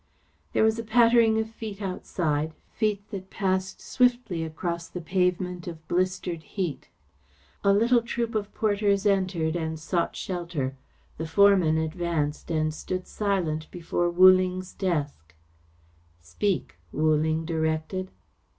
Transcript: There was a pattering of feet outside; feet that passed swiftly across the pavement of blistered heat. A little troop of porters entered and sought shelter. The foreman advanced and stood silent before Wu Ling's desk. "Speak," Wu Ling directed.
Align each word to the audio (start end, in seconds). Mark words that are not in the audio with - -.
There 0.53 0.63
was 0.63 0.79
a 0.79 0.83
pattering 0.83 1.37
of 1.37 1.47
feet 1.51 1.79
outside; 1.79 2.53
feet 2.71 3.07
that 3.11 3.29
passed 3.29 3.81
swiftly 3.81 4.43
across 4.43 4.87
the 4.87 4.99
pavement 4.99 5.67
of 5.67 5.87
blistered 5.87 6.41
heat. 6.41 6.89
A 7.63 7.71
little 7.71 8.01
troop 8.01 8.33
of 8.33 8.51
porters 8.51 9.05
entered 9.05 9.55
and 9.55 9.79
sought 9.79 10.15
shelter. 10.15 10.75
The 11.19 11.27
foreman 11.27 11.77
advanced 11.77 12.49
and 12.49 12.73
stood 12.73 13.05
silent 13.05 13.69
before 13.69 14.09
Wu 14.09 14.31
Ling's 14.31 14.73
desk. 14.73 15.35
"Speak," 16.19 16.79
Wu 16.91 17.13
Ling 17.15 17.45
directed. 17.45 18.09